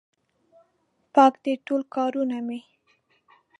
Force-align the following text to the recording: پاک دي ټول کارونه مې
پاک 1.13 1.33
دي 1.43 1.53
ټول 1.65 1.81
کارونه 1.95 2.37
مې 2.47 2.59